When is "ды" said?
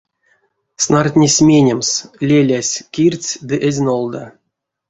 3.47-3.55